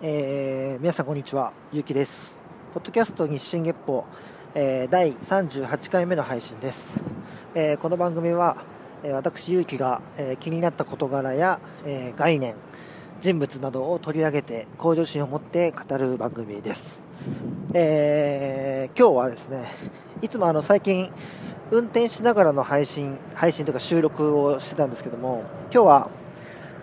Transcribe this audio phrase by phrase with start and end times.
[0.00, 2.32] えー皆さんこんにちは、ゆうきです。
[2.72, 4.04] ポッドキャスト日進月報、
[4.54, 6.94] えー第38回目の配信です。
[7.52, 8.64] えーこの番組は、
[9.02, 12.54] え私ゆうきが、えー気になった事柄や、えー概念、
[13.20, 17.00] 人物などを取り上げて向上心を持って語る番組です。
[17.74, 19.64] えー今日はですね、
[20.22, 21.10] いつもあの最近
[21.72, 25.42] 運転しながらの配信、配信というか収録をしてたんですけども、
[25.72, 26.10] 今日は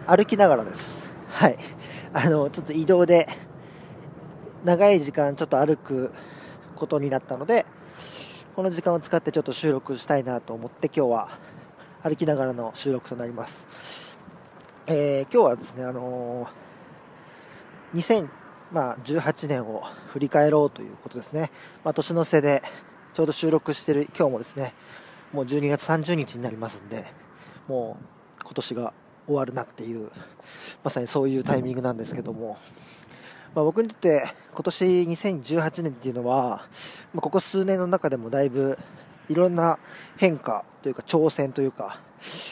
[0.06, 1.10] 歩きながらです。
[1.30, 1.58] はい。
[2.18, 3.28] あの、ちょっと移動で、
[4.64, 6.14] 長い時間ちょっと歩く
[6.78, 7.66] ことになったので、
[8.56, 11.38] この時間を使ってちょっと収録したいなと思って、今日は
[12.02, 14.18] 歩きながらの収録となります。
[14.88, 18.00] えー今日はですね、あのー
[18.74, 21.52] 2018年を振り返ろうということですね。
[21.84, 22.64] まあ、年の瀬で
[23.14, 24.74] ちょうど収録してる今日もですね、
[25.34, 27.08] もう12月30日になりますんで、
[27.68, 28.06] もう
[28.46, 28.94] 今年が
[29.26, 30.10] 終わるなっていう、
[30.84, 32.58] まさにそういうタイミングなんですけども、
[33.56, 36.68] まあ、僕にとって今年2018年っていうのは、
[37.14, 38.78] まあ、ここ数年の中でもだいぶ
[39.30, 39.80] いろんな
[40.18, 42.00] 変化というか挑戦というか、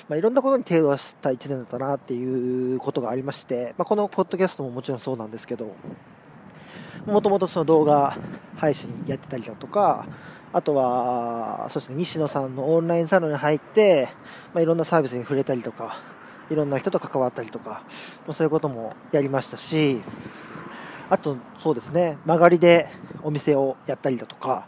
[0.08, 5.76] まあ、いろんなことに手を出した1年だったなっていうことがありまして、まあ、このポッドキャストももちろんそうなんですけど、
[7.06, 8.18] もともとその動画
[8.56, 10.08] 配信やってたりだとか、
[10.54, 14.10] あとは、そうですね、西野さんのオンラインサロンに入って、
[14.54, 15.98] まあ、いろんなサービスに触れたりとか、
[16.50, 17.84] いろんな人と関わったりとか、
[18.28, 20.02] まそういうこともやりましたし、
[21.10, 22.90] あと、そうですね、曲がりで
[23.22, 24.66] お店をやったりだとか、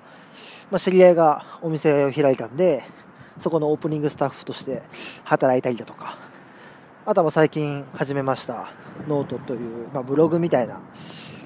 [0.71, 2.83] まあ、知り合いがお店を開いたんで、
[3.39, 4.81] そこのオープニングスタッフとして
[5.23, 6.17] 働いたりだとか、
[7.05, 8.71] あとは最近始めました
[9.07, 10.81] ノートという、まあ、ブログみたいな、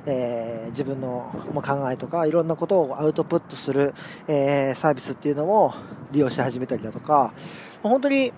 [0.05, 3.95] えー自分の考えとかいろんなことをアウトプットする、
[4.27, 5.73] えーサービスっていうのも
[6.11, 7.34] 利用し始めたりだとか、
[7.81, 8.31] 本当に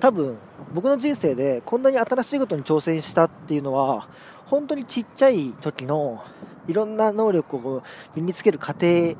[0.00, 0.38] 多分
[0.74, 4.08] 僕の人生でこんなに新しいことに挑戦したっていうのは
[4.46, 6.22] 本当にちっちゃい時の
[6.66, 7.82] いろんな能力を
[8.14, 9.16] 身につける過程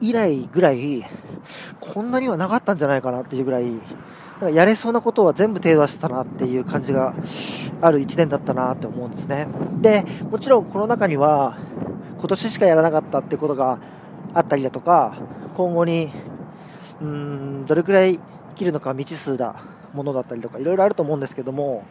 [0.00, 1.04] 以来ぐらい
[1.80, 3.80] こんなにはなかったんじゃないかなっていうぐらいなん
[4.40, 7.14] かやれそうなことは全部手出してたなっていう感じが
[7.82, 9.48] ある1年だったなって思うんですね。
[9.80, 11.58] でもちろんこの中には
[12.18, 13.78] 今年しかやらなかったってことが
[14.32, 15.16] あったりだとか
[15.56, 16.10] 今後に
[17.00, 18.20] うーんどれくらい生
[18.54, 19.56] きるのか未知数だ
[19.92, 21.84] ものだったりとかいろいろあると思うんですけども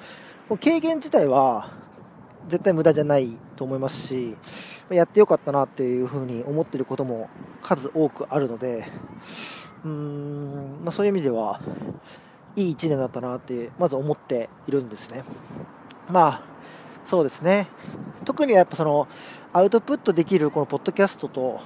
[0.50, 1.72] もう経験自体は
[2.48, 4.36] 絶対無駄じゃないと思いますし
[4.90, 7.30] やってよかったなっていうふうに思っていることも
[7.62, 8.88] 数多くあるので
[9.84, 11.62] うーん、まあ、そういう意味では
[12.56, 15.24] いい1年だったなってまず思っているんですね。
[16.10, 16.42] まあ
[17.06, 17.68] そうですね。
[18.26, 19.08] 特にやっぱその
[19.54, 21.60] アウトプットできるこのポッドキャストと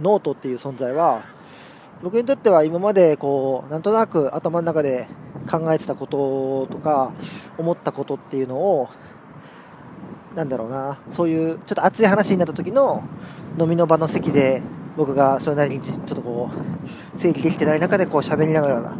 [0.00, 1.22] ノートっていう存在は
[2.04, 5.08] 僕にとっては今までこうなんとなく頭の中で
[5.50, 7.12] 考えてたこととか
[7.58, 8.88] 思ったことっていうのを
[10.36, 13.02] なんだろうなそういうちょっと熱い話になった時の
[13.58, 14.62] 飲みの場の席で
[14.96, 16.50] 僕がそれなりにちょっとこ
[17.16, 18.96] う整理できてない中でこう喋りながら、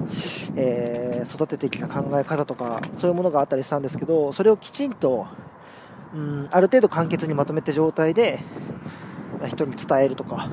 [0.57, 5.27] えー育ててきた考え方とかそういうものがあったりしたんですけどそれをきちんと、
[6.15, 8.41] うん、ある程度簡潔にまとめた状態で
[9.49, 10.49] 人に伝えるとか、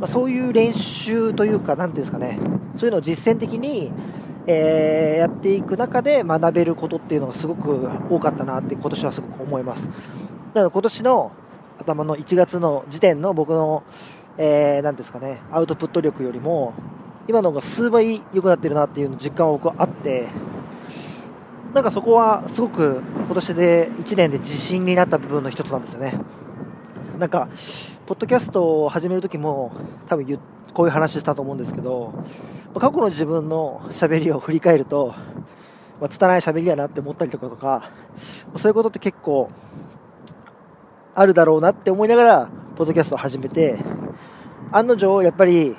[0.00, 2.38] まあ、そういう練習というかなんていうんですかね。
[2.76, 3.92] そういうのを実践的に、
[4.46, 9.86] えーやっていく中で学べることっていうのがすごく多かったなって今年はすごく思います。
[9.86, 11.32] だから今年の
[11.78, 13.84] 頭の1月の時点の僕の、
[14.38, 16.74] えーですかねアウトプット力よりも
[17.28, 20.26] 今の方が数倍良くなってるなっていうの実感は僕はあって
[21.72, 26.14] なんかそこはすごく今年で1年で自信になった部分の一つなんですよね。
[27.18, 27.48] なんか
[28.12, 29.72] ポッドキャストを始める時も
[30.06, 30.38] 多分
[30.74, 32.12] こういう話したと思うんですけど
[32.74, 35.14] 過去の自分の喋りを振り返ると、
[35.98, 37.90] まあ、拙い喋りやなって思ったりとかとか
[38.56, 39.50] そういうことって結構
[41.14, 43.78] あるだろうなって思いながらポッドキャストを始めて
[44.72, 45.74] 案の定やっぱり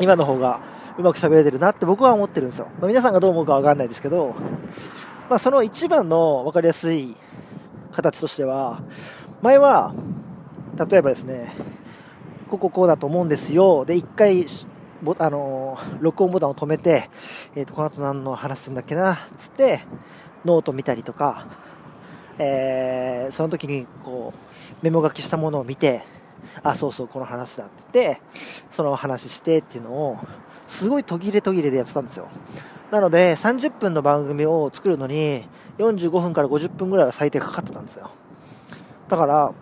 [0.00, 0.62] 今の方が
[0.96, 4.34] うまく喋れてるなって僕は思ってるんですよ、まあ皆さんがどう思うかわかんないですけど、
[5.28, 7.14] まあ、その一番の分かりやすい
[7.92, 8.80] 形としては
[9.42, 9.92] 前は
[10.76, 11.52] 例えばですね
[12.48, 13.84] こここうだと思うんですよ。
[13.84, 14.46] で一回
[15.18, 17.10] あのー録音ボタンを止めて、
[17.54, 19.80] えーとこの後何の話すんだっけなつって
[20.44, 21.46] ノート見たりとか、
[22.38, 26.04] えーその時にこうメモ書きしたものを見て
[26.62, 28.20] あそうそうこの話だって言って
[28.72, 30.18] その話してっていうのを
[30.68, 32.28] すごい途切れ途切れでやってたんですよ。
[32.90, 35.42] なので30分の番組を作るのに
[35.78, 38.10] 45分から50分ぐらいは最低かかってたんですよ。
[39.08, 39.52] だから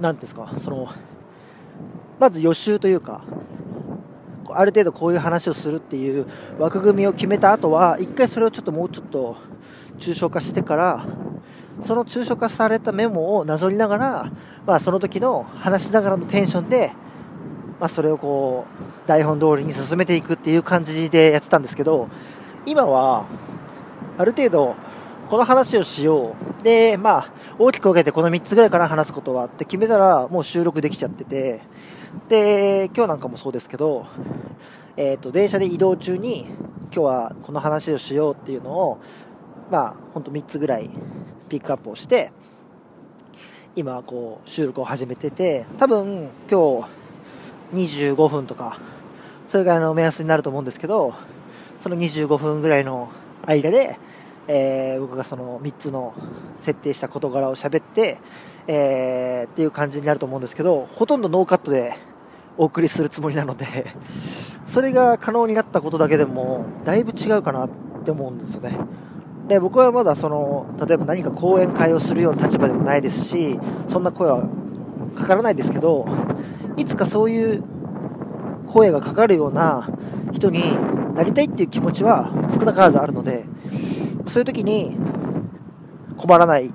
[0.00, 0.88] なんていうんですかその
[2.18, 3.22] まず予習というか
[4.50, 6.26] ある程度こういう話をするっていう
[6.58, 9.36] 枠組みを決めた後は一回それをちょっともうちょっと
[9.98, 11.06] 抽象化してから
[11.82, 14.32] その抽象化されたメモをなぞりながら、
[14.66, 16.92] まあ、その時の話しながらのテンションで、
[17.78, 18.66] まあ、それをこ
[19.04, 22.08] う台本通りに進めていくっていう感じでやってたんですけど
[22.66, 23.26] 今は
[24.16, 24.74] ある程度
[25.28, 26.64] この話をしよう。
[26.64, 31.60] で、まあ、大きく分けてこの3つぐらいから話すことはって決めたらもう収録できちゃってて。
[32.28, 34.06] で今日なんかもそうですけど、
[34.96, 36.46] えーと、電車で移動中に
[36.84, 38.98] 今日はこの話をしようっていうのを、
[39.70, 40.88] まあ、本当3つぐらい
[41.50, 42.32] ピックアップをして
[43.76, 45.66] 今こう収録を始めてて。
[45.78, 46.98] 多分今日
[47.74, 48.78] 25分とか
[49.48, 51.14] それぐらいの目安になると思うんですけど
[51.82, 53.10] その25分ぐらいの
[53.46, 53.98] 間で
[54.48, 56.14] えー、僕がその3つの
[56.58, 58.18] 設定した事柄を喋って、
[58.66, 61.94] えー、っていう感じになると思うんですけどほとんどノーカットで
[62.56, 63.66] お送りするつもりなので
[64.66, 67.68] それが可能になったことだけでもだいぶ違うかなっ
[68.04, 68.76] て思うんですよね。
[69.48, 73.58] で僕はまだその例えば何か講演会をするような立場でもないですし
[73.88, 74.42] そんな声は
[75.16, 76.06] かからないですけど
[76.76, 77.64] いつかそういう
[78.66, 79.88] 声がかかるような
[80.32, 80.76] 人に
[81.14, 83.46] なりたいっていう気持ちは少なからずあるので
[84.28, 84.96] そういう時に
[86.16, 86.72] 困らない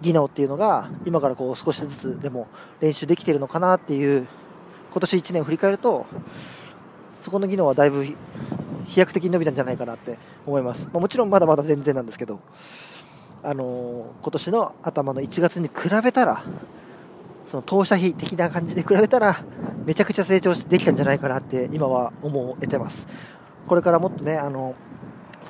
[0.00, 2.48] 技能っていうのが今からこう少しずつでも
[2.80, 4.26] 練習できてるのかなっていう
[4.90, 6.06] 今年1年を振り返ると
[7.20, 8.04] そこの技能はだいぶ
[8.86, 12.40] 飛躍的に伸びたんじゃないかなって思います、まあ、もちろんまだまだ全然なんですけど、
[13.42, 16.42] あのー、今年の頭の1月に比べたら
[17.46, 19.44] その投射費的な感じで比べたら
[19.84, 23.06] めちゃくちゃ成長できたんじゃないかなって今は思えてます。
[23.66, 24.74] これからもっとねあの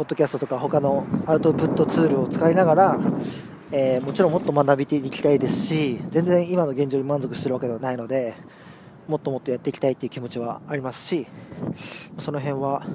[0.01, 2.99] ポッドキャストとか他のアウトプットツールを使いながら、
[3.71, 8.35] えー、もちろんもっと学びていきたいですし全然今の現状に満足してるわけではないので
[9.09, 11.27] もっともっとやっていきたいっていう気持ちはありますし
[12.19, 12.87] その辺は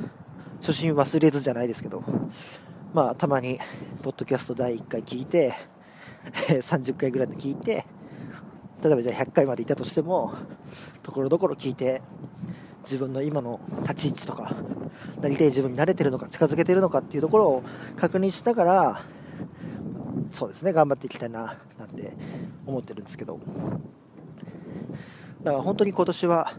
[0.62, 2.04] 初心忘れずじゃないですけど
[2.92, 3.60] まあたまに
[4.02, 5.54] ポッドキャスト第1回聞いて
[6.50, 7.86] 30回ぐらいの聞いて
[8.84, 10.34] 例えばじゃあ100回までいたとしても
[11.04, 12.02] ところどころ聞いて
[12.82, 14.56] 自分の今の立ち位置とか
[15.22, 17.64] なりたい自分に慣れてるのか近づけてるのかっていうところを
[17.96, 19.02] 確認しながら
[20.34, 22.12] そうですね頑張っていきたいななんて
[22.66, 23.40] 思ってるんですけど。
[25.44, 26.54] だから本当に今年は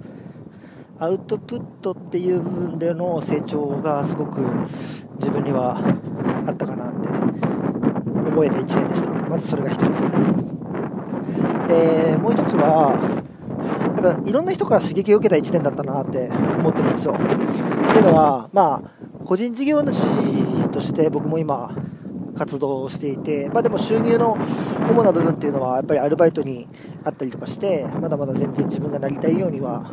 [1.00, 4.40] アウトプットっていう部分での成長がすごく
[5.18, 5.76] 自分には
[6.46, 9.10] あったかなって思えた1年でした。
[9.10, 10.00] まずそれが1つ。
[11.68, 12.96] でもう1つは
[14.02, 17.14] やっぱいろんな人から刺激を受けた1年だったなって思ってるんですよ。
[17.14, 21.74] というのは、まあ、個人事業主として僕も今、
[22.36, 24.36] 活動をしていて、まあ、でも収入の
[24.90, 26.68] 主な部分っていうのはやっぱりアルバイトに
[27.04, 29.90] あったりとかしてまだまだ全然自分がなりたいようには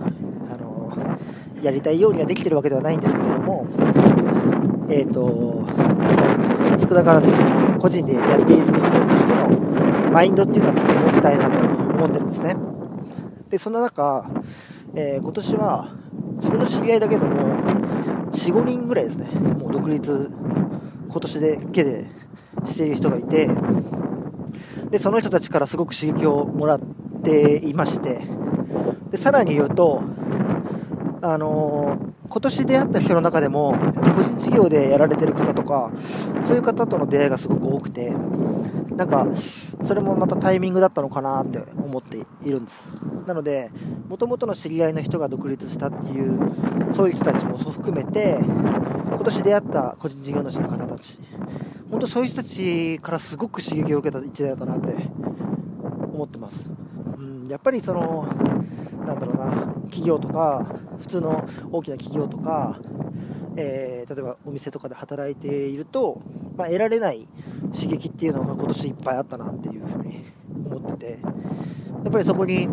[0.51, 1.17] あの
[1.61, 3.65] やりたいようにはできてるわけではないんですけれども、
[4.89, 5.65] えーと、
[6.87, 12.72] 少なからずその個人でやっている人間としてのマインドっていうのは常に持ってたいなと思ってるんですね。
[13.53, 14.25] でそんな中、
[14.95, 15.95] えー、今年は
[16.37, 17.61] 自分の知り合いだけでも
[18.31, 19.27] 45人ぐらいですね。
[19.27, 20.31] もう独立
[21.07, 22.07] 今年でけで
[22.65, 23.47] している人がいて
[24.89, 26.79] でその人たちからすごく刺激をもらっ
[27.23, 28.21] ていまして
[29.11, 30.01] でさらに言うと
[31.21, 35.91] あのー今年出会った人の中でも個人事業でやられてる方とか
[36.43, 38.09] そういう方との出会いがすごく多くて
[38.95, 39.27] なんか
[39.83, 42.87] それもまたタイミングだったのかなって思っているんです。
[43.25, 43.71] なので
[44.07, 46.39] もともとの知り合いの人が独立したっていう
[46.93, 51.19] そういう人たちも含めて今年出会った個人事業主の方たち。
[51.93, 54.95] 本当そういう人たちからすごく刺激を受けた1年だったなって
[56.11, 56.67] 思ってます、
[57.19, 58.27] うん、やっぱりその
[59.05, 60.65] なんだろうな企業とか
[60.99, 62.79] 普通の大きな企業とか、
[63.57, 66.23] えー、例えばお店とかで働いていると、
[66.57, 67.27] まあ、得られない
[67.75, 70.25] 刺激っていうのが今年いっぱいあったなっていうふうに
[70.65, 71.19] 思ってて
[72.03, 72.67] やっぱりそこに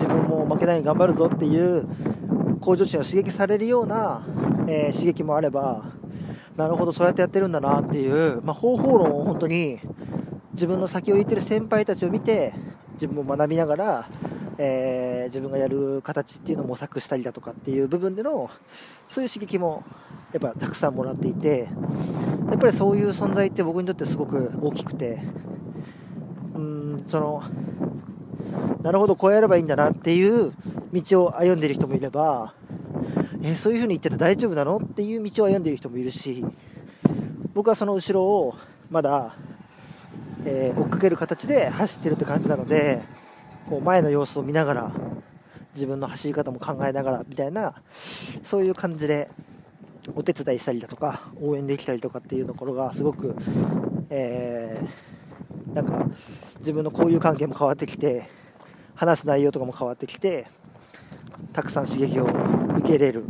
[0.00, 1.86] 自分も負けないように頑張るぞっていう
[2.60, 4.24] 向上心を刺激されるような、
[4.66, 5.84] えー、刺激もあれば
[6.56, 9.78] なるほどそうやってやってるんだなっていう、まあ、方法論を本当に
[10.52, 12.54] 自分の先を行ってる先輩たちを見て
[12.94, 14.08] 自分も学びながら
[14.62, 18.50] えー、自分がやる形っていうのを模索したりだとかっていう部分での
[19.08, 19.84] そういう刺激も
[20.34, 21.66] やっぱたくさんもらっていて
[22.50, 25.22] やっぱりそういう存在って僕にとってすごく大きくて
[26.54, 27.42] うんその
[28.82, 30.52] なるほどこうやればいいんだなっていう
[30.92, 32.54] 道を歩んでいる人もいれば、
[33.42, 36.44] えー、そういう風に言ってて大丈夫なのっていう道を歩んでいる人もいるし
[37.54, 38.54] 僕はその後ろを
[38.90, 39.34] まだ、
[40.44, 43.00] えー、追っかける形で走ってるって感じなので
[43.68, 44.92] こう前の様子を見ながら
[45.74, 47.74] 自分の走り方も考えながらみたいな
[48.44, 49.30] そういう感じで
[50.14, 53.36] お手伝いしたりだとか応援できたりとかっていうところがすごく、
[54.08, 55.10] えー
[55.74, 56.04] なんか
[56.58, 58.28] 自分の交友関係も変わってきて
[59.00, 60.46] 話す内容とかも変わってきて
[61.54, 63.24] たくさん刺激を受け入れる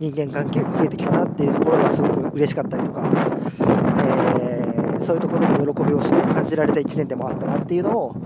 [0.00, 8.16] 人間関係が増えてきたなっていうところがすごく嬉しかったりとか、えー、そういうところで喜びをすごく感じられた1年でもあったなっていうのを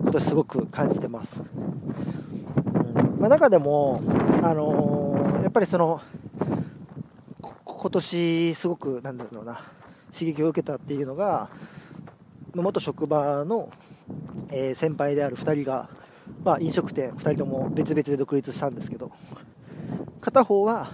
[0.00, 3.20] 今年すごく感じてます、うん。
[3.20, 4.00] まあ、中でも、
[4.42, 6.00] あのー、やっぱりその
[7.42, 9.60] 今年すごくなんだろうな
[10.10, 11.50] 刺激を受けたっていうのが
[12.54, 13.70] 元職場の、
[14.48, 15.99] えー、先輩である2人が
[16.44, 19.12] まあ、飲食店2人とも別々で独立したんですけど
[20.20, 20.90] 片方は、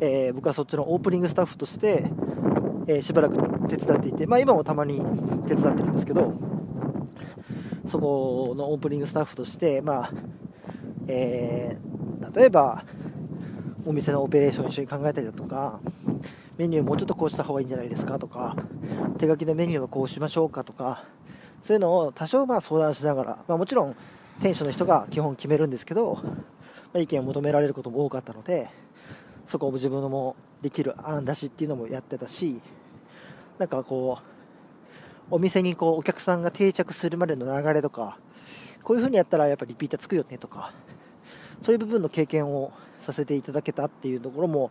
[0.00, 2.04] えー、僕はそっちのオープニングスタッフとして、
[2.86, 3.36] えー、しばらく
[3.68, 5.02] 手伝っていて、まあ、今もたまに
[5.46, 6.34] 手伝ってるんですけど
[7.88, 10.10] そこのオープニングスタッフとして、まあ
[11.08, 12.84] えー、例えば
[13.84, 15.80] お店のオペレーション一緒に考えたりだとか
[16.56, 18.56] メニューもうちょっとこうした方がいいんじゃないですかとか
[19.18, 21.04] 手書きでメニューはこうしましょうかとか
[21.64, 23.96] そういうのを多少まあ相談しながら、まあ、もちろん
[24.40, 26.30] 店主の人が基本決めるんですけど、ま
[26.94, 28.68] あ、意見を求められることも多かったので
[29.46, 32.60] そこを自分のもできる案出しっていうのもやってたし
[33.58, 38.18] なんかこうお店にこうお客さんが定着するまでの流れとか
[38.82, 40.72] こういう風にやったらやっぱリピーターつくよねとか
[41.62, 44.70] そういう部分の経験をさせていただけたっていうところも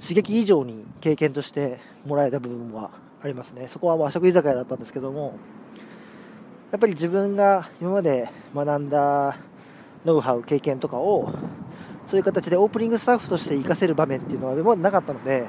[0.00, 2.90] 刺激以上に経験としてもらえた部分は
[3.22, 3.68] ありますね。
[3.68, 5.38] そこは和食居酒屋だったんですけども
[6.74, 9.36] やっぱり自分が今まで学んだ
[10.04, 11.32] ノウハウ、経験とかを
[12.08, 15.46] そういう形でオープニングスタッフとして活かせる場面っていうのは今までなかったので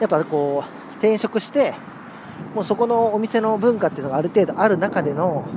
[0.00, 1.74] やっぱこう転職して
[2.54, 5.48] もうそこのお店の文化っていうのがある程度ある中での、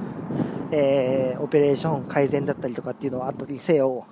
[0.71, 4.07] えー、オペレーション改善だったりとかっていうのはあったりせよ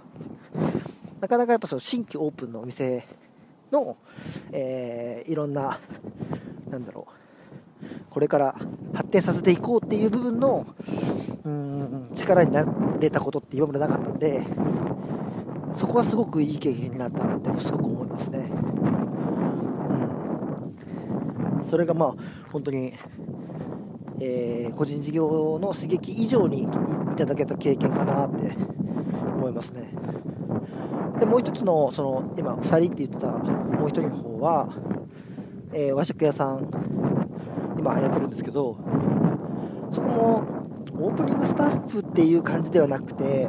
[1.22, 3.08] なかなかやっぱその新規オープンのお店
[3.72, 3.98] の、
[4.52, 5.80] えー、いろんな
[6.70, 7.25] なんだろう
[8.10, 8.56] これから
[8.94, 10.66] 発展させていこうっていう部分の
[11.44, 12.66] うん力にな
[13.00, 14.44] れたことって今までなかったんで
[15.78, 18.50] そこはすごくいい経験になったなってすごく思いますね、
[21.62, 22.16] うん、それがまあ
[22.52, 22.94] 本当に、
[24.22, 26.68] えー、個人事業の刺激以上にい
[27.16, 28.56] ただけた経験かなって
[29.36, 29.90] 思いますね。
[31.20, 34.70] でもう一つのその今2人って言ってたもう一人の方は、
[35.72, 36.70] えー、和食屋さん
[37.78, 38.78] 今やってるんですけど
[39.92, 40.56] そこも
[41.00, 43.48] オープニングスタッフっていう感じではなくて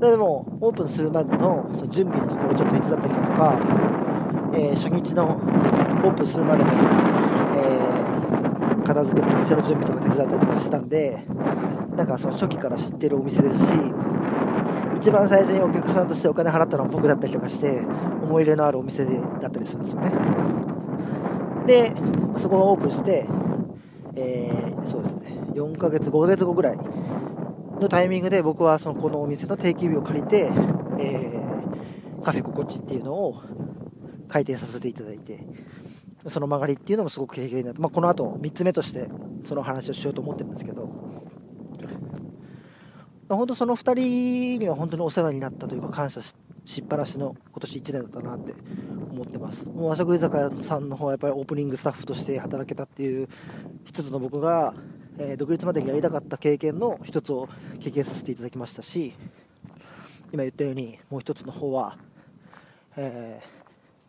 [0.00, 3.58] でもオープンするまでのその準備のところをちょっと手伝ったりだとか、
[4.54, 11.22] えー、初日のオープンするまでの、えー、片付けとか店の準備とか手伝ったりとかしてたんで
[11.96, 13.72] なんかその初期から知ってるお店ですし
[14.96, 17.80] 一番最初にお客さんとしてお金払ったのは僕だったりとかして
[18.22, 20.79] 思い入れのあるお店だったりするんですよね。
[21.66, 21.92] で
[22.38, 23.26] そこをオープンして
[24.20, 30.50] えー、そうですね4ヶ月5ヶ月後ぐらいのタイミングで僕はそのこのお店の定休日を借りて、
[30.98, 33.42] えー、カフェココッチっていうのを
[34.28, 35.40] 開店させていただいて
[36.28, 39.08] その曲がりっていうのもすごく経験になって、まあ、この後3つ目として
[39.46, 40.86] その話をしようと思ってるんですけど、
[43.30, 48.54] 本当その2人には本当にお世話になったというか感謝してしっぱなしの今年1年だったなって
[49.10, 49.66] 思ってます。
[49.66, 53.28] もう和食居酒屋さんの方はやっぱりオープニングスタッフとして働けたっていう
[53.84, 54.74] 一つの僕が、
[55.18, 57.48] えー、独立までにやりたかった経験の一つを
[57.80, 59.14] 経験させていただきましたし
[60.32, 61.96] 今言ったようにもう一つの方は、
[62.96, 63.42] え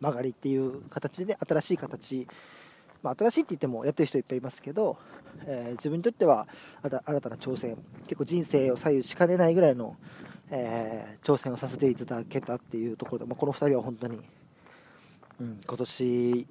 [0.00, 2.26] ー、曲がりっていう形で新しい形
[3.02, 4.96] まあ、新しいって言ってもやってる人いっぱいいますけど、
[5.44, 6.46] えー、自分にとっては
[6.82, 9.96] 新たな挑戦結構人生を左右しかねないぐらいの、
[10.52, 14.20] えー、挑戦をさせていただけたっていうところで、まあ、この2人は本当に
[15.42, 16.46] うん、今年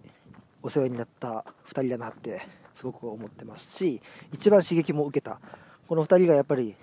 [0.62, 2.42] お世話になった2人だなって
[2.74, 4.02] すごく思ってますし
[4.34, 5.40] 一番刺激も受けた
[5.88, 6.76] この2人がやっぱり、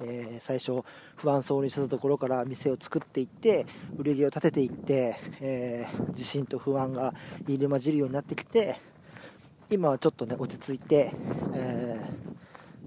[0.00, 0.82] えー、最初
[1.14, 3.64] 不安そうにしてたところから店を作っていって
[3.96, 7.14] 売り上げを立てていって、えー、自信と不安が
[7.46, 8.80] 入り混じるようになってきて
[9.70, 11.12] 今はちょっとね落ち着いて、
[11.54, 11.85] え、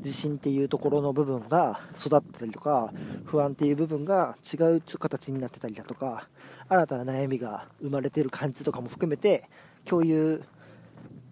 [0.03, 2.91] 自信っていうところの部分が育ったりとか
[3.25, 6.27] 不安っていう部分が違う形になってたりだとか
[6.67, 9.49] 新たな悩みが生まれてる感じとかも含めて
[9.85, 10.43] 共有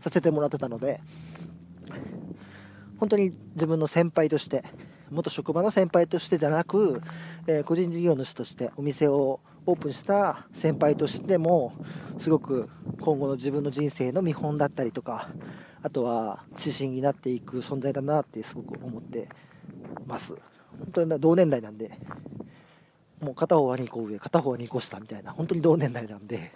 [0.02, 1.00] させてもらってたので
[3.00, 4.64] 本当に自分の先輩として
[5.10, 7.02] 元職場の先輩としてじゃなく、
[7.48, 11.74] え、個人事業主としてお店をオープンした先輩としても
[12.20, 12.70] すごく
[13.00, 15.30] 今後の自分の人生の見本だったりとか
[15.84, 19.30] あとは指針になっていく存在だなってすごく思って
[20.06, 21.92] ます本当に同年代なんで
[23.22, 26.52] もう片方は2個上、片方は2個下みたいな、本当に同年代なんで、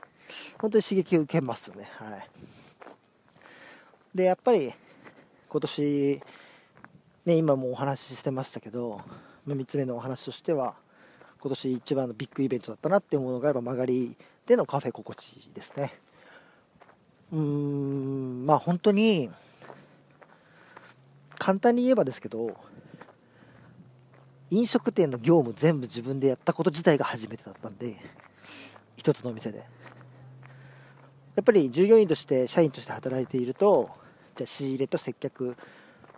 [0.60, 1.90] 本当に刺激を受けますよね。
[1.96, 2.28] はい。
[4.14, 4.72] で、やっぱり、
[5.50, 6.22] 今年、
[7.26, 9.02] ね、今もお話ししてましたけど、
[9.48, 10.76] 3つ目のお話としては、
[11.40, 15.94] 今年一番のビッグイベントだったなっていうものが、やっぱ曲がりでのカフェ心地ですね。
[17.32, 17.91] うーん、
[18.42, 19.30] まあ本当に、
[21.38, 22.56] 簡単に言えばですけど、
[24.50, 27.98] 飲食店の業務全部自分でやったこと自体が初めてだったんで、
[28.98, 29.60] 一つのお店で。
[29.60, 29.64] や
[31.42, 33.90] っぱり従業員として社員として働いていると、
[34.36, 35.56] じゃ仕入れと接客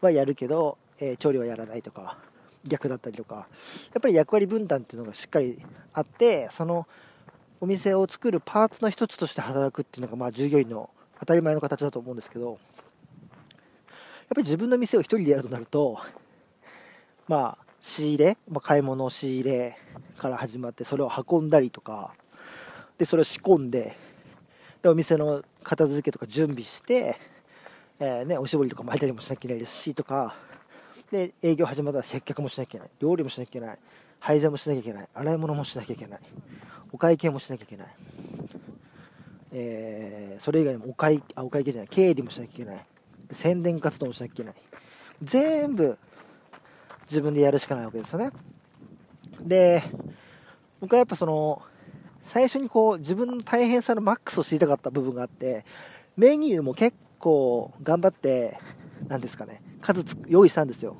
[0.01, 2.17] はやるけど、えー、調理はやらないとか、
[2.65, 5.61] 逆だったりとか、やっぱり役割分担っていうのがしっかり
[5.93, 6.87] あって、その
[7.61, 10.89] お店を作るパーツの一つとして働くっていうのが、まあ、従業員の
[11.23, 12.59] 当たり前の形だと思うんですけど、やっ
[14.29, 15.97] ぱり自分の店を1人でやるとなると、
[17.29, 19.77] まあ、仕入れ、まあ、買い物仕入れ
[20.17, 22.13] から始まって、それを運んだりとか、
[22.97, 23.95] で、それを仕込んで、
[24.81, 27.17] でお店の片付けとか準備して、
[27.99, 30.35] えー、ね、おしぼりとか巻いたりもしなきゃいけないですしとか、
[31.09, 32.89] で、営業始まったら接客もしなきゃいけない。
[32.99, 33.77] 料理もしなきゃいけない。
[34.19, 35.07] 配膳もしなきゃいけない。
[35.13, 36.19] 洗い物もしなきゃいけない。
[36.91, 37.87] お会計もしなきゃいけない。
[39.53, 41.87] えー、それ以外にもお会あお会計じゃない。
[41.89, 42.85] 経理もしなきゃいけない。
[43.31, 44.55] 宣伝活動もしなきゃいけない。
[45.21, 45.97] 全部
[47.09, 48.31] 自分でやるしかないわけですよね。
[49.41, 49.83] で、
[50.81, 51.61] 僕はやっぱその、
[52.23, 55.65] 最初にこう自分の大変さのマックスを知りたかった部分があって、
[56.17, 58.57] メニューも結構頑張って、
[59.07, 60.95] なんですかね、数用意したんですよ。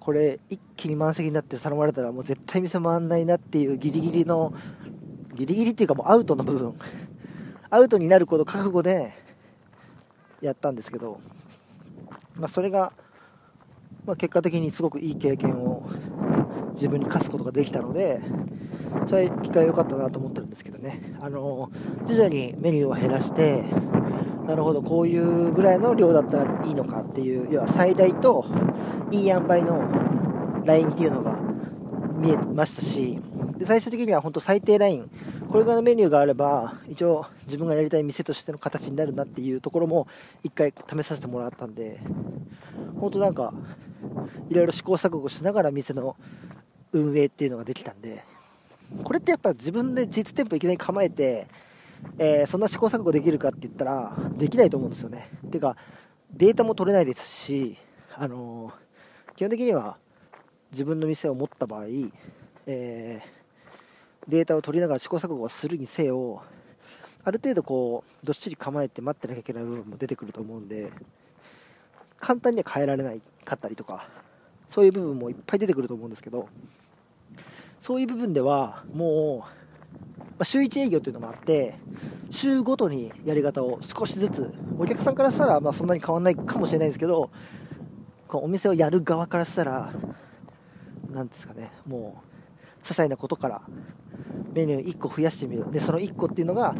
[0.00, 4.54] これ、一気に満席になって頼まれたら、もう絶対店回んないなっていうギリギリの、
[5.34, 6.74] ギリギリっていうかもうアウトの部分、
[7.70, 9.14] アウトになること覚悟で
[10.40, 11.20] やったんですけど、
[12.36, 12.92] まあ、それが、
[14.04, 15.88] まあ、結果的にすごくいい経験を
[16.74, 18.20] 自分に課すことができたので、
[19.06, 21.70] それ機会良かったなと思ってるんですけどね、あの
[22.08, 23.62] 徐々にメニューを減らして、
[24.48, 28.46] なるほど、こういうぐらいの量だったらいいのかっていう、要は最大と
[29.12, 31.38] いい塩梅のラインっていうのが
[32.16, 33.20] 見えましたし、
[33.58, 35.10] で最終的には本当最低ライン、
[35.50, 40.06] これぐらいのメニューがあれば、一応自分がやりたい店としての形になるなっていうところも
[40.44, 41.98] 一回試させてもらったんで、
[43.00, 43.52] 本当なんか、
[44.48, 46.14] いろいろ試行錯誤しながら店の
[46.92, 48.22] 運営っていうのができたんで、
[49.02, 51.48] これってやっぱ自分で実店舗いきなり構えて、
[52.18, 55.30] え、そんな試行錯誤できるかって言ったら、できないと思うんですよね。
[55.50, 55.76] ていうか、
[56.32, 57.76] データも取れないですし、
[58.14, 58.72] あの、
[59.34, 59.96] 基本的には
[60.70, 61.86] 自分の店を持った場合、
[62.66, 63.39] えー、
[64.30, 66.42] データを取りながら試行錯誤をするにせよ、
[67.22, 70.90] ある程度こう、どっしり構えて待ってなきゃいけない部分も出てくると思うんで、
[72.18, 74.08] 簡単には変えられないかったりとか、
[74.70, 76.48] そういう部分もいっぱい出てくると思うんですけど、
[77.80, 81.74] そういう部分ではもう、ま週1営業というのもあって、
[82.30, 87.30] 週ごとにやり方を少しずつ、お客さんからしたらまそんなに変わらないかもしれないんですけど、
[88.28, 89.92] このお店をやる側からしたら、
[91.10, 92.29] 何ですかね、もう、
[92.82, 93.62] 些細なことから
[94.52, 95.70] メニュー1個増やしてみる。
[95.70, 96.74] で、その1個っていうのが、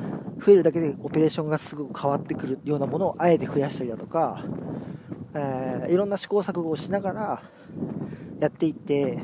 [0.44, 4.42] 増えるだけでオペレーションがすぐ変わってくるようなものをあえて増やしたりだとか、
[5.34, 7.42] えー、いろんな試行錯誤をしながら
[8.38, 9.18] やっていって、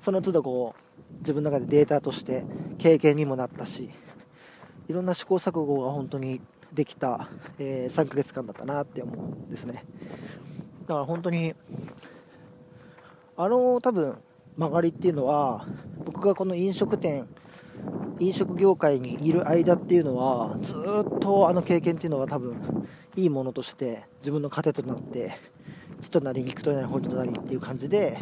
[0.00, 0.86] その都度こう、
[1.20, 2.44] 自分の中でデータとして
[2.78, 3.90] 経験にもなったし
[4.88, 6.40] いろんな試行錯誤が本当に
[6.72, 7.28] できた、
[7.58, 9.84] えー、3ヶ月間だったなって思うんですね
[10.86, 11.54] だから本当に
[13.36, 14.16] あの多分
[14.56, 15.66] 曲がりっていうのは
[16.04, 17.26] 僕がこの飲食店
[18.18, 25.38] 飲食業界にいる間っていうのはずっとあの経験っていうのは多分いいものとして自分の糧となって
[26.00, 28.18] 血となり肉となり骨となりっていう感じで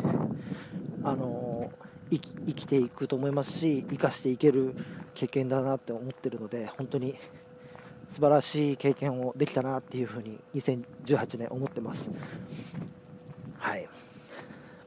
[1.05, 1.71] あの
[2.11, 4.75] 生き生きていくと思いますし生かしていける
[5.15, 7.15] 経験だなって思ってるので本当に
[8.13, 12.09] 素晴らしい経験をできたなっていうふうに2018年思ってます。
[13.59, 13.89] はい。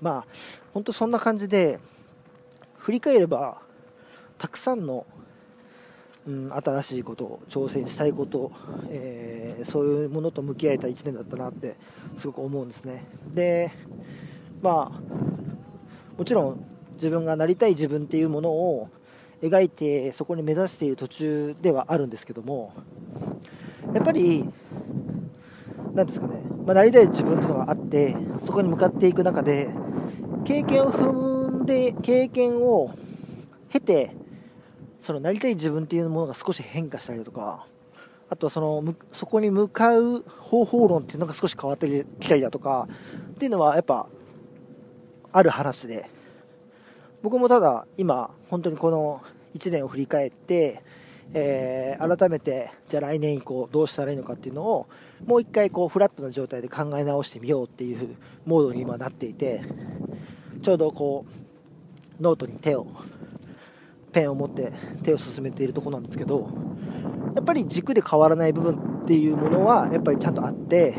[0.02, 0.26] まあ
[0.74, 1.80] 本当そんな感じで
[2.78, 3.58] 振り返れば
[4.38, 5.06] たくさんの、
[6.28, 8.52] うん、新しいこと挑戦したいこと、
[8.90, 11.76] えー、そういうものと向き合えた1年だったなって
[12.18, 13.06] すごく思うんですね。
[13.34, 13.72] で
[14.62, 18.90] まあもちろん自分がなりたい自分っていうものを
[19.42, 22.74] 描いてそこに目指している途中ではあるんですけども
[23.94, 24.44] やっぱり
[25.94, 28.14] 何ですかね、まあ、なりたい自分というのがあって
[28.46, 29.70] そこに向かっていく中で
[30.44, 32.94] 経験を踏んで経験を
[33.70, 34.12] 経て
[35.02, 37.66] そのなりたい自分っていうものが少し変化したりだとか
[38.30, 42.90] あとはそのそこに向かう方法論っていうのが少し変わってきたりだとか
[43.32, 44.06] っていうのはやっぱ
[45.32, 46.10] ある話で。
[47.24, 49.22] 僕もただ今本当にこの
[49.56, 50.84] 1年を振り返って、
[51.34, 54.88] えー、改めてじゃあ来年以降どうしたらいいのかっていうのを
[55.26, 59.62] もう一回こうフラットな状態で考え直してみようっていうモードに今なっていて
[60.62, 61.26] ちょうどこ
[62.20, 62.88] うノートに手を
[64.12, 64.72] ペンを持って
[65.04, 66.50] 手を進めているところなんですけど
[67.36, 70.98] やっぱり軸で変わらない部分っていうものはやっぱりちゃんとあって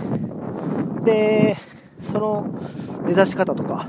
[1.05, 1.57] で
[2.13, 2.47] その
[3.03, 3.89] 目指し方とか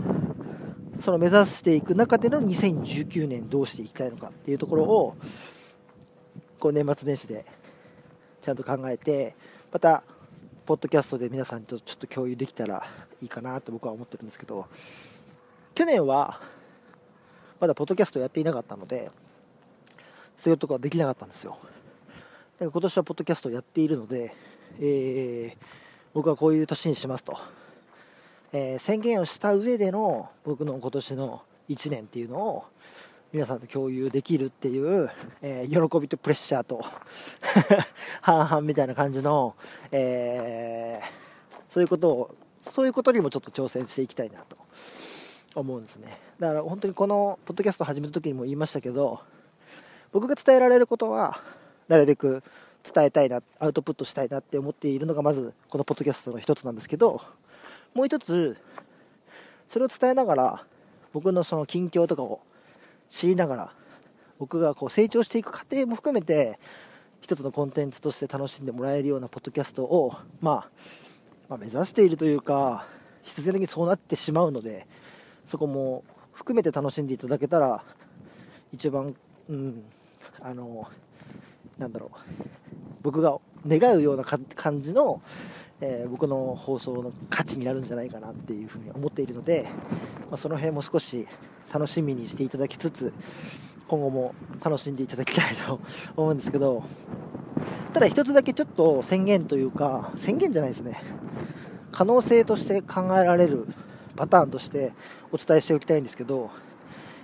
[1.00, 5.16] その目指していく中での2019年どうしていきたいのかっていうところを
[6.60, 7.46] こう年末年始で
[8.42, 9.36] ちゃんと考えて
[9.72, 10.04] また
[10.70, 12.86] ポッドキャストで皆さんとちょっと共有できたら
[13.24, 14.68] いいかなと僕は思ってるんですけど
[15.74, 16.40] 去年は
[17.60, 19.10] まだポッドキャストやっていなかったので
[20.38, 21.58] そういうとこはできなかったんですよ。
[21.60, 24.32] だから今年はポッドキャストをやっているので、
[24.80, 25.66] えー、
[26.14, 27.36] 僕はこういう年にしますと。
[28.54, 32.66] えー、宣言をした上での僕の今年の1年っていうのを
[33.32, 35.12] 皆さんと共有できるっていう、
[35.44, 36.84] えー、喜びとプレッシャーと
[38.22, 39.56] 半々みたいな感じの、
[39.92, 44.58] えー、そういうことをそういうことにもちょっと挑戦していきたいなと
[45.54, 46.20] 思うんですね。
[46.40, 49.20] だから本当にこのポッドキャスト始める時にも言いましたけど
[50.12, 51.40] 僕が伝えられることは
[51.88, 52.42] なるべく
[52.84, 57.22] 伝えたいなアウトプットしたいなって思っているのがまずこのポッドキャストの一つなんですけど
[57.94, 58.58] もう一つ
[59.70, 60.66] それを伝えながら
[61.14, 62.40] 僕のその近況とかを
[63.10, 63.72] 知りながら
[64.38, 66.60] 僕がこう成長していく過程も含めて
[67.22, 70.68] 一つのコンテンツとして楽しんでもらえるようなポッドキャストを、まあ、
[71.50, 72.86] まあ、目指しているというか
[73.24, 74.88] 必然的にそうなってしまうので
[75.46, 77.84] そこも含めて楽しんでいただけたら
[78.72, 79.16] 一番、
[79.50, 79.84] うん、
[80.42, 80.88] あの
[81.78, 82.18] なんだろう
[83.02, 85.22] 僕が願うような感じの
[85.82, 89.66] えー、僕の放送の価値になるんじゃないかなっていうふうに思っているので、
[90.30, 91.26] まあ、その辺も少し
[91.74, 93.14] 楽しみにしていただきつつ
[93.88, 95.80] 今後も楽しんでいただきたいと
[96.16, 96.84] 思うんですけど
[97.94, 101.02] ただ一つだけちょっと宣言というか宣言じゃないですね
[101.92, 103.68] 可能性として考えられる
[104.16, 104.92] パターンとして
[105.32, 106.52] お伝えしておきたいんですけど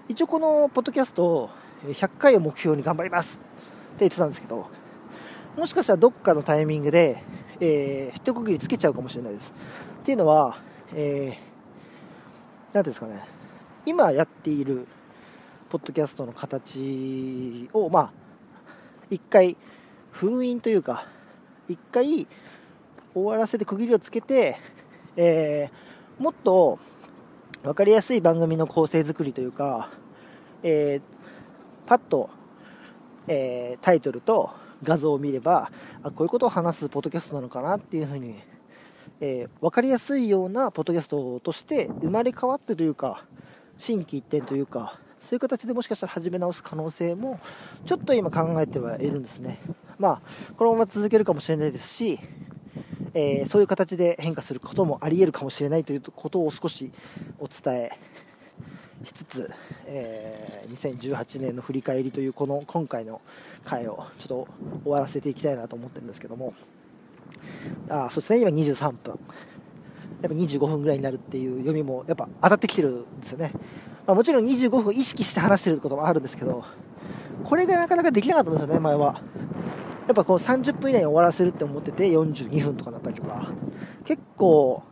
[0.10, 1.50] 一応このポッドキャスト
[1.86, 4.68] 100回を目標に頑張りますって言ってたんですけど
[5.56, 7.24] もしかしたらどっかのタイミングで
[7.60, 9.54] えー、一区切りつけちゃうかもしれないです。
[10.02, 10.60] っていうのは、
[10.94, 13.24] えー、ですかね、
[13.86, 14.88] 今やっている
[15.70, 18.12] ポッドキャストの形を、まあ、
[19.10, 19.56] 一回
[20.12, 21.06] 封印というか、
[21.68, 22.28] 一回
[23.14, 24.58] 終わらせて区切りをつけて、
[25.16, 26.80] えー、もっと
[27.64, 29.90] 分かりやすい番組の構成作りというか、
[30.64, 32.30] えー、パッと、
[33.28, 34.52] えー、タイトルと
[34.84, 35.72] 画像を見れば
[36.04, 38.36] あこういうことを話すポッドキャストなのかなっていうふうに、
[39.20, 43.24] えー、分かりやすいようなポッドキャストとして生まれ変わってというか
[43.78, 47.40] 心機一転というかそういう形でもしかしたら始め直す可能性も
[47.86, 49.60] ちょっと今考えてはいるんですね。
[49.98, 50.22] まあ
[50.58, 52.20] このまま続けるかもしれないですし
[53.18, 56.92] えー、そういう形で変化することもありえるかもしれないということを少し
[57.40, 57.92] お伝え
[59.06, 59.52] しつつ、
[59.86, 63.22] えー、2018年の振り返りというこの今回の
[63.64, 64.48] 回をちょっと
[64.84, 66.54] 終わらせていきたいなと思ってるんですけども。
[67.90, 68.40] あそうですね。
[68.42, 69.20] 今23分。
[70.22, 73.52] やっぱ25分ぐらいになるっていう読みもやっぱ当たってきてるんですよね、
[74.08, 76.64] まあ、もちろん25分意識して話してることもあるんですけど
[77.44, 79.22] これがなかなかできなかったんですよね前は。
[80.08, 83.52] やっぱこう30分以内に終わらせるって思ってて42分とかだったりとか。
[84.06, 84.84] 結構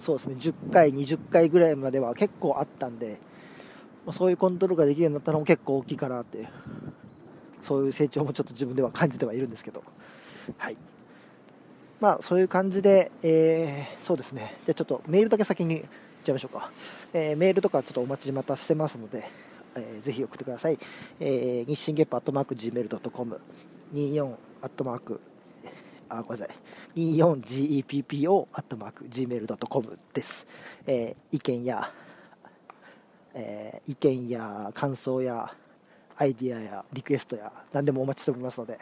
[0.00, 3.18] そうですね10回20回ぐらいまでは結構あったんで
[4.10, 6.48] そういうコントロールができるようになったのも結構大きいかなって
[7.60, 9.84] そういう成長もちょっと自分では感じてはいるんですけど、
[10.58, 10.76] はい。
[12.02, 15.84] まあ、そういう感じで、えー、そうですね、じゃちょっとメールだけ先にいっ
[16.24, 16.72] ちゃいましょうか、
[17.12, 19.22] えー、メールとかちょっとお待ちまたしてますので、
[19.76, 20.78] えー、ぜひ送ってください、
[21.20, 23.40] えー、日進月歩アットマーク Gmail.com、
[23.94, 25.20] 24アットマーク
[26.08, 26.56] あごめんなさい。
[26.98, 30.48] 24GEPPO アットマーク Gmail.com です、
[30.88, 31.88] えー、意見や、
[33.34, 35.54] えー、意見や感想や
[36.16, 38.80] アイディアやリクエストや何でもお待ちしておりますので、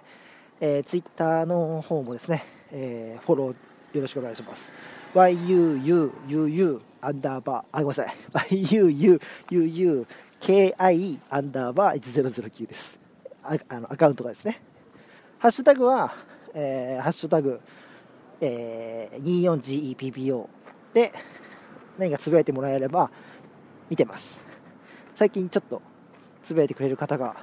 [0.59, 4.71] えー、ツイッターの方もですね、えー、フォローよろしくお願いします。
[5.15, 8.15] yuuuu アンダーバーあごめんなさい。
[8.55, 10.07] yuuuu
[10.41, 10.75] ki
[11.31, 12.99] アンダーバー1009です。
[13.43, 14.61] ああのアカウントがですね。
[15.39, 16.15] ハッシュタグは、
[16.55, 17.61] えー、ハッシュタグ、
[18.41, 20.47] えー、24GEPPO
[20.95, 21.13] で
[21.99, 23.11] 何かつぶやいてもらえれば
[23.89, 24.43] 見てます。
[25.15, 25.83] 最近ちょっと
[26.43, 27.37] つぶやいてくれる方が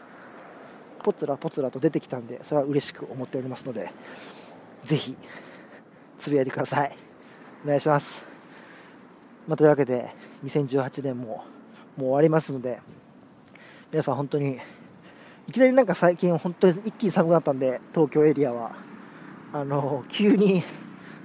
[1.04, 3.92] ぽつらぽつらと出てきたんでそれは嬉しく思っておりますので
[4.86, 5.16] ぜひ
[6.20, 6.98] つぶやいてください。
[7.66, 8.24] お願いします、
[9.48, 10.10] まあ、というわけで
[10.46, 11.44] 2018年もも
[11.98, 12.80] う終わりますので
[13.92, 14.60] 皆さん本当に
[15.48, 18.88] いきなりなんか最近本当に一気に寒くなったんで東京エリアは。
[19.54, 20.62] あの急に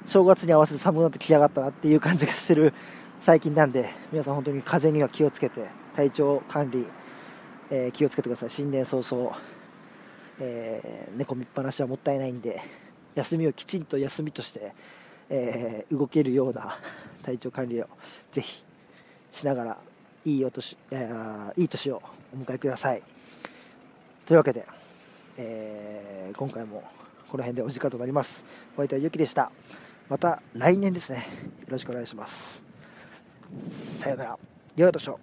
[0.07, 2.73] 正月に合わせて寒くなってきやがったなっていう感じがしてる
[3.21, 6.87] 最近なんで皆さん本当に風邪には気をつけて体調管理、
[7.71, 8.51] えー、気をつけてください。
[8.51, 9.37] 新年早々、
[10.39, 12.63] えー、寝込みっぱなしはもったいないんで
[13.15, 14.73] 休みをきちんと休みとして、
[15.29, 16.79] えー、動けるような
[17.23, 17.89] 体調管理を
[18.33, 18.65] ぜひ
[19.31, 19.79] しながら
[20.25, 22.03] いいお年、えー、いい年を
[22.35, 23.03] お迎えください。
[24.27, 24.67] というわけで、
[25.37, 26.85] えー、今回も
[27.29, 28.45] この辺でお時間となります。
[28.75, 29.51] お相手はゆきでした。
[30.09, 31.27] また来年ですね。
[31.61, 32.63] よろしくお願いします。
[34.01, 34.39] さようなら。
[34.77, 35.19] 良いお年を。